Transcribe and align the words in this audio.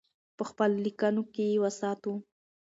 په 0.37 0.43
خپلو 0.49 0.75
لیکنو 0.85 1.23
کې 1.33 1.43
یې 1.51 1.57
وساتو. 1.63 2.13